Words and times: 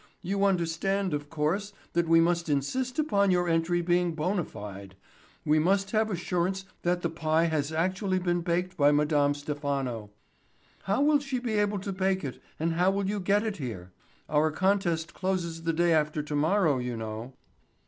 You 0.23 0.45
understand, 0.45 1.13
of 1.13 1.29
course, 1.29 1.73
that 1.93 2.07
we 2.07 2.19
must 2.19 2.49
insist 2.49 2.97
upon 2.97 3.29
your 3.29 3.47
entry 3.47 3.83
being 3.83 4.15
bona 4.15 4.43
fide. 4.45 4.95
We 5.45 5.59
must 5.59 5.91
have 5.91 6.09
assurance 6.09 6.65
that 6.81 7.03
the 7.03 7.09
pie 7.11 7.43
has 7.43 7.71
actually 7.71 8.17
been 8.17 8.41
baked 8.41 8.75
by 8.75 8.91
Madame 8.91 9.35
Stephano. 9.35 10.09
How 10.85 11.03
will 11.03 11.19
she 11.19 11.37
be 11.37 11.53
able 11.59 11.77
to 11.77 11.93
bake 11.93 12.23
it 12.23 12.41
and 12.59 12.73
how 12.73 12.89
will 12.89 13.07
you 13.07 13.19
get 13.19 13.43
it 13.43 13.57
here? 13.57 13.91
Our 14.27 14.49
contest 14.49 15.13
closes 15.13 15.61
the 15.65 15.71
day 15.73 15.93
after 15.93 16.23
tomorrow, 16.23 16.79
you 16.79 16.97
know." 16.97 17.33